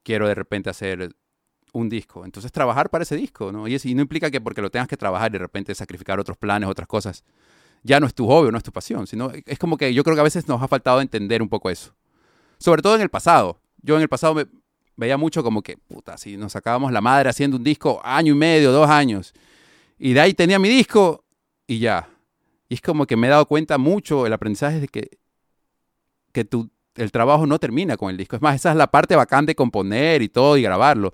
[0.03, 1.15] quiero de repente hacer
[1.73, 2.23] un disco.
[2.23, 3.67] Entonces trabajar para ese disco, ¿no?
[3.67, 6.37] Y, y no implica que porque lo tengas que trabajar y de repente sacrificar otros
[6.37, 7.23] planes, otras cosas,
[7.81, 10.15] ya no es tu hobby, no es tu pasión, sino es como que yo creo
[10.15, 11.93] que a veces nos ha faltado entender un poco eso.
[12.57, 13.59] Sobre todo en el pasado.
[13.81, 14.45] Yo en el pasado me,
[14.95, 18.37] veía mucho como que, puta, si nos sacábamos la madre haciendo un disco año y
[18.37, 19.33] medio, dos años.
[19.97, 21.23] Y de ahí tenía mi disco
[21.67, 22.09] y ya.
[22.69, 25.09] Y es como que me he dado cuenta mucho el aprendizaje de que,
[26.31, 28.35] que tu, el trabajo no termina con el disco.
[28.35, 31.13] Es más, esa es la parte bacán de componer y todo y grabarlo.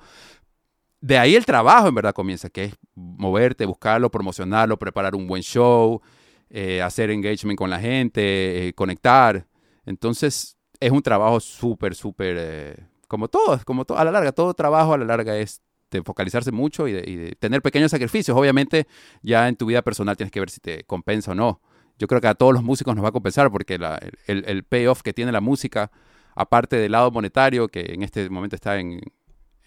[1.01, 5.41] De ahí el trabajo en verdad comienza, que es moverte, buscarlo, promocionarlo, preparar un buen
[5.41, 6.01] show,
[6.49, 9.47] eh, hacer engagement con la gente, eh, conectar.
[9.85, 14.53] Entonces es un trabajo súper, súper eh, como todo, como todo, a la larga, todo
[14.53, 18.37] trabajo a la larga es de focalizarse mucho y de, tener pequeños sacrificios.
[18.37, 18.87] Obviamente,
[19.23, 21.59] ya en tu vida personal tienes que ver si te compensa o no.
[21.97, 23.79] Yo creo que a todos los músicos nos va a compensar porque
[24.27, 25.91] el, payoff que tiene la música,
[26.35, 29.01] aparte del lado monetario, que en este momento está en,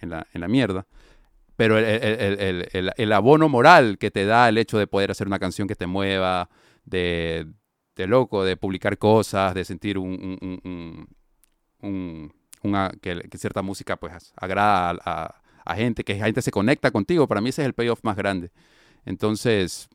[0.00, 0.86] la, mierda,
[1.56, 5.74] pero el, abono moral que te da el hecho de poder hacer una canción que
[5.74, 6.48] te mueva,
[6.84, 7.48] de,
[7.96, 11.08] loco, de publicar cosas, de sentir un
[13.00, 17.26] que, cierta música pues agrada a, gente, que gente se conecta contigo.
[17.26, 18.50] Para mí ese es el payoff más grande.
[19.04, 19.88] Entonces,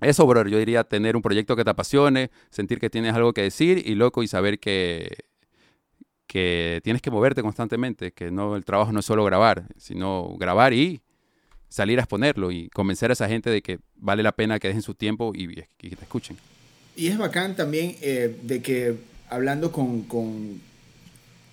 [0.00, 3.42] eso, bro, yo diría tener un proyecto que te apasione, sentir que tienes algo que
[3.42, 5.24] decir y loco y saber que,
[6.26, 10.72] que tienes que moverte constantemente, que no el trabajo no es solo grabar, sino grabar
[10.72, 11.00] y
[11.68, 14.82] salir a exponerlo y convencer a esa gente de que vale la pena que dejen
[14.82, 15.44] su tiempo y,
[15.80, 16.36] y te escuchen.
[16.96, 18.96] Y es bacán también eh, de que
[19.28, 20.60] hablando con,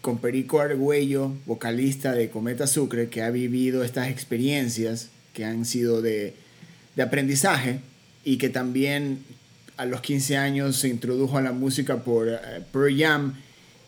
[0.04, 6.02] con, Perico Argüello, vocalista de Cometa Sucre, que ha vivido estas experiencias que han sido
[6.02, 6.36] de,
[6.96, 7.80] de aprendizaje
[8.24, 9.24] y que también
[9.78, 13.34] a los 15 años se introdujo a la música por uh, Pearl Jam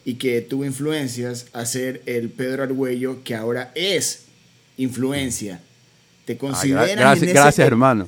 [0.04, 4.25] y que tuvo influencias a ser el Pedro Argüello que ahora es
[4.78, 5.60] influencia.
[6.25, 8.08] ¿Te ah, consideras gracias, gracias hermano.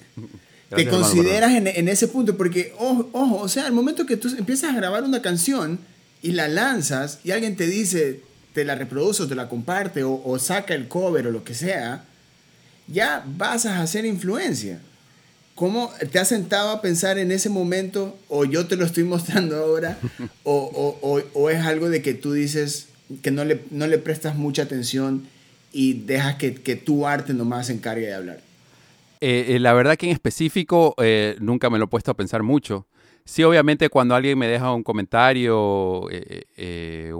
[0.70, 4.72] te consideras en, ese punto, porque, ojo, ojo, o sea, al momento que tú empiezas
[4.72, 5.80] a grabar una canción
[6.22, 8.22] y la lanzas y alguien te dice,
[8.54, 12.06] te la reproduce o te la comparte o, saca el cover o lo que sea,
[12.88, 14.80] ya vas a hacer influencia.
[15.56, 19.58] ¿Cómo te has sentado a pensar en ese momento o yo te lo estoy mostrando
[19.58, 19.98] ahora
[20.44, 22.88] o, o es algo de que tú dices
[23.22, 25.28] que no le, no le prestas mucha atención
[25.72, 28.40] y dejas que, que tu arte nomás se encargue de hablar?
[29.22, 32.44] Eh, eh, la verdad que en específico eh, nunca me lo he puesto a pensar
[32.44, 32.86] mucho.
[33.28, 36.10] Sí, obviamente cuando alguien me deja un comentario o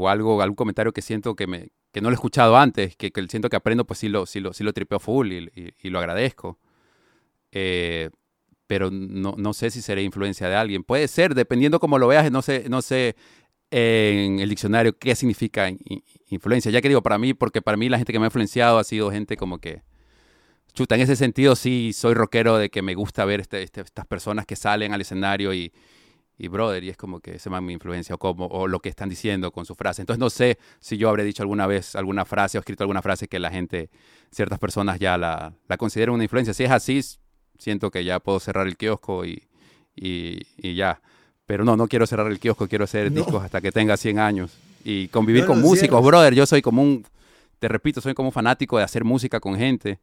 [0.08, 3.50] algo, algún comentario que siento que, me, que no lo he escuchado antes, que, siento
[3.50, 6.58] que aprendo, pues sí lo, sí lo, sí lo tripeo full y, lo agradezco.
[8.68, 10.84] pero no, no, sé si seré influencia de alguien.
[10.84, 13.18] Puede ser, dependiendo cómo lo veas, no sé, no sé
[13.70, 15.70] en el diccionario qué significa
[16.30, 16.72] influencia.
[16.72, 18.86] Ya que digo, para mí, porque para mí la gente que me ha influenciado ha
[18.86, 19.82] sido gente como que
[20.74, 24.06] chuta, en ese sentido sí soy rockero de que me gusta ver este, este, estas
[24.06, 25.74] personas que salen al escenario y,
[26.38, 29.10] y brother, y es como que se mi influencia o, como, o lo que están
[29.10, 30.02] diciendo con su frase.
[30.02, 33.28] Entonces no sé si yo habré dicho alguna vez alguna frase o escrito alguna frase
[33.28, 33.90] que la gente,
[34.32, 36.54] ciertas personas ya la, la consideran una influencia.
[36.54, 37.02] Si es así,
[37.58, 39.48] siento que ya puedo cerrar el kiosco y,
[39.96, 41.02] y, ya.
[41.48, 44.58] Pero no, no quiero cerrar el kiosco, quiero hacer discos hasta que tenga 100 años
[44.84, 46.36] y convivir con músicos, brother.
[46.36, 47.04] Yo soy como un,
[47.58, 50.00] te repito, soy como un fanático de hacer música con gente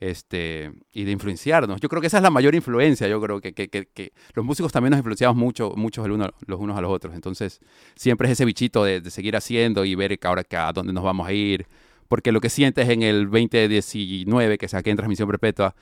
[0.00, 1.80] este, y de influenciarnos.
[1.80, 3.08] Yo creo que esa es la mayor influencia.
[3.08, 6.80] Yo creo que, que, que, los músicos también nos influenciamos mucho, muchos los unos a
[6.80, 7.14] los otros.
[7.14, 7.60] Entonces,
[7.94, 11.32] siempre es ese bichito de, seguir haciendo y ver ahora a dónde nos vamos a
[11.32, 11.66] ir.
[12.08, 15.74] Porque lo que sientes en el 2019 que saqué en transmisión perpetua,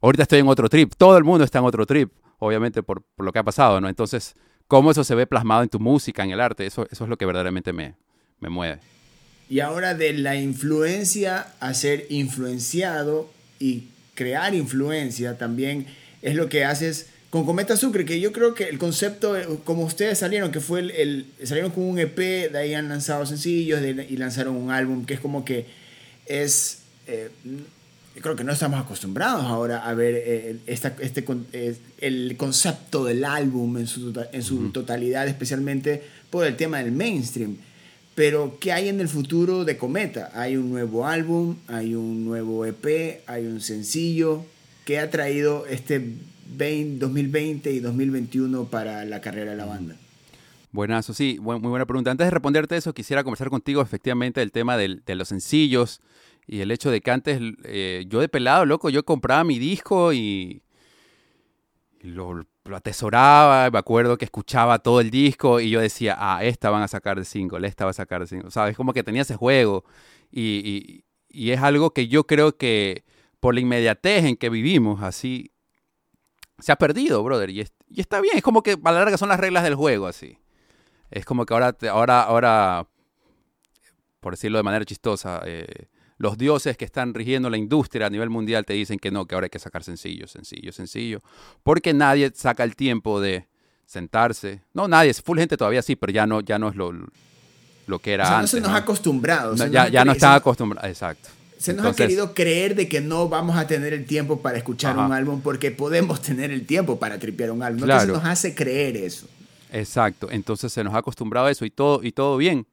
[0.00, 0.92] ahorita estoy en otro trip.
[0.96, 3.88] Todo el mundo está en otro trip, obviamente por, por lo que ha pasado, ¿no?
[3.88, 4.34] Entonces,
[4.66, 7.16] cómo eso se ve plasmado en tu música, en el arte, eso, eso es lo
[7.16, 7.94] que verdaderamente me,
[8.40, 8.80] me mueve.
[9.50, 15.86] Y ahora de la influencia a ser influenciado, y crear influencia también
[16.22, 19.84] es lo que haces con Cometa Sucre, que yo creo que el concepto, eh, como
[19.84, 24.16] ustedes salieron, que fue el, salieron con un EP, de ahí han lanzado sencillos y
[24.16, 25.66] lanzaron un álbum, que es como que
[26.26, 31.24] es, eh, yo creo que no estamos acostumbrados ahora a ver eh, esta, este,
[32.00, 37.58] el concepto del álbum en su, en su totalidad, especialmente por el tema del mainstream.
[38.18, 40.32] Pero, ¿qué hay en el futuro de Cometa?
[40.34, 44.44] Hay un nuevo álbum, hay un nuevo EP, hay un sencillo.
[44.84, 46.16] ¿Qué ha traído este
[46.56, 49.94] 2020 y 2021 para la carrera de la banda?
[50.72, 52.10] Buenazo, sí, muy buena pregunta.
[52.10, 56.00] Antes de responderte eso, quisiera conversar contigo efectivamente del tema de los sencillos
[56.48, 60.12] y el hecho de que antes eh, yo de pelado, loco, yo compraba mi disco
[60.12, 60.60] y
[62.00, 66.70] lo lo atesoraba, me acuerdo que escuchaba todo el disco y yo decía, ah, esta
[66.70, 68.50] van a sacar de single, esta va a sacar de single.
[68.50, 68.76] ¿Sabes?
[68.76, 69.84] Como que tenía ese juego
[70.30, 73.04] y, es algo que yo creo que
[73.40, 75.52] por la inmediatez en que vivimos, así,
[76.58, 77.50] se ha perdido, brother.
[77.50, 77.64] Y,
[77.96, 80.38] está bien, es como que a la larga son las reglas del juego, así.
[81.10, 82.88] Es como que ahora, ahora, ahora
[84.20, 88.28] por decirlo de manera chistosa, eh, los dioses que están rigiendo la industria a nivel
[88.28, 91.20] mundial te dicen que no, que ahora hay que sacar sencillo, sencillo, sencillo,
[91.62, 93.46] porque nadie saca el tiempo de
[93.86, 94.62] sentarse.
[94.74, 96.92] No, nadie, es full gente todavía sí, pero ya no, ya no es lo,
[97.86, 98.54] lo que era o sea, antes.
[98.54, 99.54] No se nos ha acostumbrado.
[99.54, 101.28] ya, ya no está acostumbrado, exacto.
[101.56, 104.96] Se nos ha querido creer de que no vamos a tener el tiempo para escuchar
[104.96, 107.82] un álbum porque podemos tener el tiempo para tripear un álbum.
[107.82, 109.26] Entonces nos hace creer eso.
[109.72, 110.28] Exacto.
[110.30, 112.66] Entonces se nos ha acostumbrado a eso y todo, y todo bien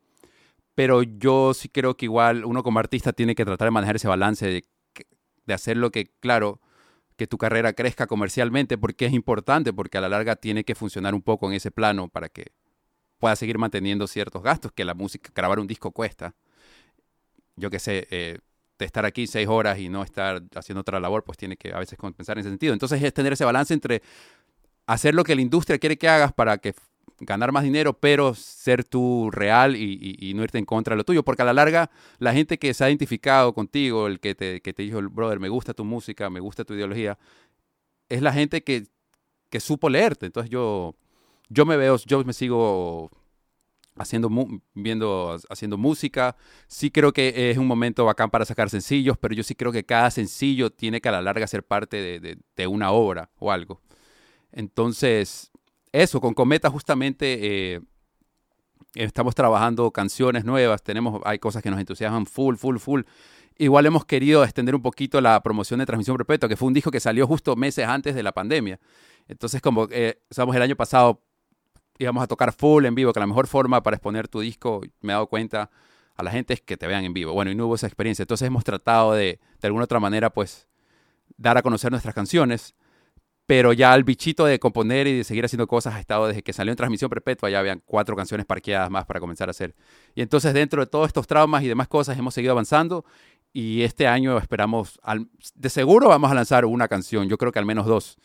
[0.76, 4.08] pero yo sí creo que igual uno como artista tiene que tratar de manejar ese
[4.08, 4.66] balance de,
[5.46, 6.62] de hacer lo que, claro,
[7.16, 11.16] que tu carrera crezca comercialmente, porque es importante, porque a la larga tiene que funcionar
[11.16, 12.52] un poco en ese plano para que
[13.20, 16.36] pueda seguir manteniendo ciertos gastos que la música, grabar un disco cuesta.
[17.56, 18.40] Yo qué sé, eh,
[18.78, 21.80] de estar aquí seis horas y no estar haciendo otra labor, pues tiene que a
[21.80, 22.74] veces compensar en ese sentido.
[22.74, 24.02] Entonces es tener ese balance entre
[24.86, 26.74] hacer lo que la industria quiere que hagas para que
[27.20, 31.24] ganar más dinero, pero ser tú real y, no irte en contra de lo tuyo.
[31.24, 31.90] Porque a la larga,
[32.20, 35.50] la gente que se ha identificado contigo, el que te, que te dijo, brother, me
[35.50, 37.18] gusta tu música, me gusta tu ideología,
[38.10, 38.88] es la gente que,
[39.50, 40.26] que supo leerte.
[40.26, 40.96] Entonces yo,
[41.50, 43.12] yo me veo, yo me sigo
[43.98, 44.30] haciendo,
[44.74, 46.36] viendo, haciendo música.
[46.68, 49.86] Sí creo que es un momento bacán para sacar sencillos, pero yo sí creo que
[49.86, 53.82] cada sencillo tiene que a la larga ser parte de, una obra o algo.
[54.52, 55.52] Entonces,
[56.02, 57.82] eso, con Cometa justamente eh,
[58.96, 63.02] estamos trabajando canciones nuevas, tenemos, hay cosas que nos entusiasman full, full, full.
[63.58, 66.92] Igual hemos querido extender un poquito la promoción de Transmisión Perpetua, que fue un disco
[66.92, 68.80] que salió justo meses antes de la pandemia.
[69.28, 71.22] Entonces, como eh, el año pasado
[71.98, 75.14] íbamos a tocar full en vivo, que la mejor forma para exponer tu disco, me
[75.14, 75.72] he dado cuenta
[76.16, 77.34] a la gente es que te vean en vivo.
[77.34, 78.24] Bueno, y no hubo esa experiencia.
[78.24, 80.68] Entonces hemos tratado de, de alguna otra manera, pues,
[81.38, 82.76] dar a conocer nuestras canciones.
[83.46, 86.52] Pero ya el bichito de componer y de seguir haciendo cosas ha estado desde que
[86.52, 87.50] salió en transmisión perpetua.
[87.50, 89.76] Ya habían cuatro canciones parqueadas más para comenzar a hacer.
[90.16, 93.06] Y entonces, dentro de todos estos traumas y demás cosas, hemos seguido avanzando.
[93.54, 95.00] Y este año esperamos,
[95.54, 97.30] de seguro vamos a lanzar una canción.
[97.30, 98.18] Yo creo que al menos dos.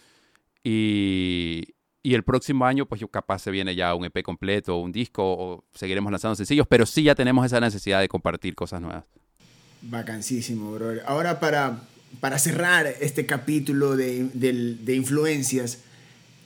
[0.64, 5.22] Y, y el próximo año, pues capaz se viene ya un EP completo, un disco,
[5.22, 9.04] o seguiremos lanzando sencillos, pero sí ya tenemos esa necesidad de compartir cosas nuevas.
[9.82, 11.02] Vacancísimo, brother.
[11.06, 11.78] Ahora para,
[12.18, 15.78] para cerrar este capítulo de, de, influencias,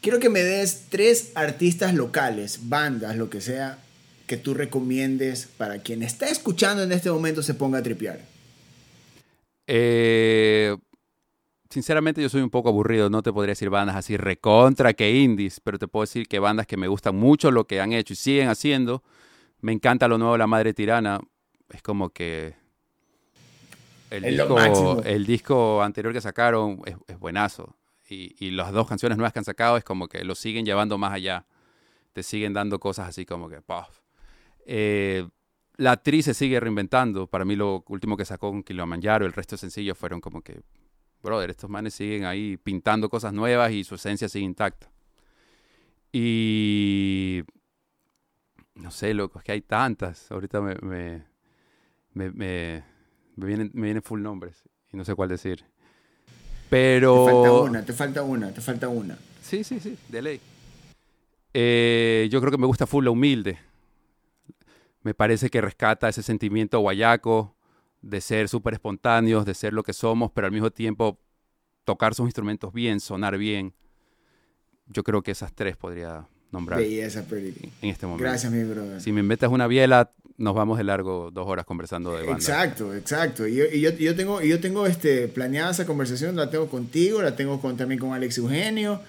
[0.02, 3.78] quiero que me des tres artistas locales, bandas, lo que sea,
[4.26, 8.20] que tú recomiendes para quien está escuchando en este momento se ponga a tripear.
[9.66, 10.76] Eh,
[11.70, 15.60] sinceramente yo soy un poco aburrido, no te podría decir bandas así recontra que indies,
[15.60, 18.16] pero te puedo decir que bandas que me gustan mucho lo que han hecho y
[18.16, 19.02] siguen haciendo.
[19.60, 21.20] Me encanta lo nuevo La Madre Tirana,
[21.70, 22.54] es como que
[24.10, 27.76] el, disco, el disco, anterior que sacaron es, buenazo.
[28.08, 31.12] Y, las dos canciones nuevas que han sacado es como que lo siguen llevando más
[31.12, 31.46] allá.
[32.12, 34.00] Te siguen dando cosas así como que, puff.
[34.66, 35.26] Eh,
[35.76, 37.26] la actriz se sigue reinventando.
[37.26, 40.60] Para mí lo último que sacó con Kilimanjaro, el resto de sencillos fueron como que
[41.24, 44.90] brother, estos manes siguen ahí pintando cosas nuevas y su esencia sigue intacta.
[46.12, 47.42] Y
[48.74, 50.30] no sé, loco, es que hay tantas.
[50.30, 51.24] Ahorita me, me,
[52.12, 52.84] me, me,
[53.36, 55.64] vienen, me vienen full nombres y no sé cuál decir.
[56.70, 57.26] Pero...
[57.26, 59.18] Te falta una, te falta una, te falta una.
[59.42, 60.40] Sí, sí, sí, de ley.
[61.52, 63.58] Eh, yo creo que me gusta full la humilde.
[65.02, 67.54] Me parece que rescata ese sentimiento guayaco
[68.00, 71.18] de ser súper espontáneos, de ser lo que somos, pero al mismo tiempo
[71.84, 73.74] tocar sus instrumentos bien, sonar bien.
[74.86, 78.24] Yo creo que esas tres podría nombrar Belleza, en este momento.
[78.24, 79.00] Gracias, mi brother.
[79.00, 82.34] Si me metes una biela, nos vamos de largo dos horas conversando de banda.
[82.34, 83.46] Exacto, exacto.
[83.46, 87.36] Y yo, y yo, tengo, yo tengo este, planeada esa conversación, la tengo contigo, la
[87.36, 89.00] tengo con, también con Alex Eugenio.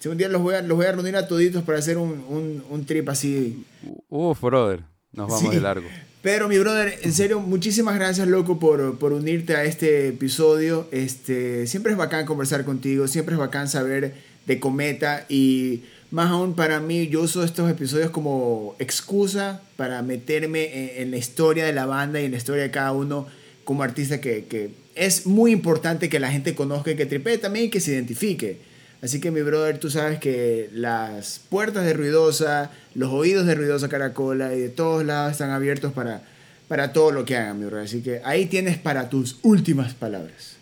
[0.00, 2.62] Si un día los voy, a, los voy a reunir a toditos para hacer un,
[2.68, 3.64] un, trip así.
[4.08, 4.82] Uf, brother,
[5.12, 5.88] nos vamos de largo.
[6.20, 10.88] Pero mi brother, en serio, muchísimas gracias, loco, por, por, unirte a este episodio.
[10.90, 14.14] Este, siempre es bacán conversar contigo, siempre es bacán saber
[14.46, 21.00] de Cometa y más aún para mí, yo uso estos episodios como excusa para meterme
[21.00, 23.26] en, la historia de la banda y en la historia de cada uno
[23.64, 27.66] como artista que, que es muy importante que la gente conozca y que tripee también
[27.66, 28.58] y que se identifique.
[29.02, 33.88] Así que mi brother, tú sabes que las puertas de Ruidosa, los oídos de Ruidosa
[33.88, 36.22] Caracola y de todos lados están abiertos para,
[36.68, 37.84] para todo lo que hagan, mi brother.
[37.84, 40.56] Así que ahí tienes para tus últimas palabras.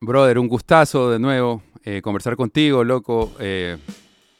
[0.00, 3.32] Brother, un gustazo de nuevo eh, conversar contigo, loco.
[3.40, 3.76] Eh,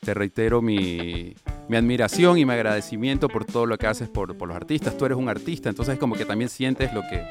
[0.00, 1.35] te reitero mi,
[1.68, 4.96] mi, admiración y mi agradecimiento por todo lo que haces por, por, los artistas.
[4.96, 7.22] Tú eres un artista, entonces como que también sientes lo que,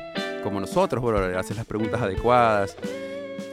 [0.44, 2.76] como nosotros, brother, haces las preguntas adecuadas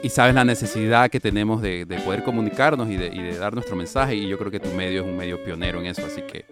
[0.02, 4.28] y sabes la necesidad que tenemos de, poder comunicarnos y de, dar nuestro mensaje y
[4.28, 6.44] yo creo que tu medio es un medio pionero en eso, así que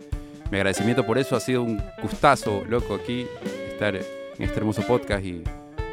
[0.50, 3.26] mi agradecimiento por eso ha sido un gustazo, loco, aquí
[3.68, 4.02] estar en
[4.38, 5.42] este hermoso podcast y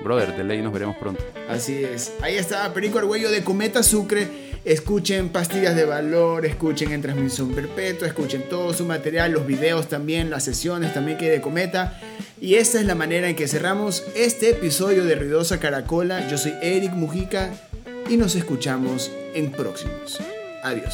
[0.04, 1.24] brother, de ley nos veremos pronto.
[1.50, 4.52] Así es, ahí está Perico Arguello de Cometa Sucre.
[4.64, 10.30] Escuchen Pastillas de Valor, escuchen En Transmisión Perpetua, escuchen todo su material, los videos también,
[10.30, 12.00] las sesiones también que hay de Cometa.
[12.40, 16.28] Y esta es la manera en que cerramos este episodio de Ruidosa Caracola.
[16.28, 17.52] Yo soy Eric Mujica
[18.08, 20.20] y nos escuchamos en próximos.
[20.64, 20.94] Adiós.